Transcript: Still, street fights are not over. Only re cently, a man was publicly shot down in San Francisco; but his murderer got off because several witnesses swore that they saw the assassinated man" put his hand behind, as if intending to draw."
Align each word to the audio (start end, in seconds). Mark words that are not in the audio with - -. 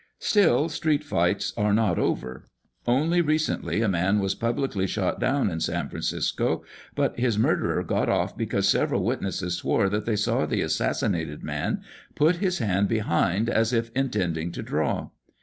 Still, 0.17 0.67
street 0.67 1.03
fights 1.03 1.53
are 1.55 1.75
not 1.75 1.99
over. 1.99 2.47
Only 2.87 3.21
re 3.21 3.37
cently, 3.37 3.85
a 3.85 3.87
man 3.87 4.17
was 4.17 4.33
publicly 4.33 4.87
shot 4.87 5.19
down 5.19 5.47
in 5.51 5.59
San 5.59 5.89
Francisco; 5.89 6.63
but 6.95 7.19
his 7.19 7.37
murderer 7.37 7.83
got 7.83 8.09
off 8.09 8.35
because 8.35 8.67
several 8.67 9.03
witnesses 9.03 9.57
swore 9.57 9.89
that 9.89 10.07
they 10.07 10.15
saw 10.15 10.47
the 10.47 10.63
assassinated 10.63 11.43
man" 11.43 11.83
put 12.15 12.37
his 12.37 12.57
hand 12.57 12.87
behind, 12.87 13.47
as 13.47 13.73
if 13.73 13.91
intending 13.93 14.51
to 14.53 14.63
draw." 14.63 15.09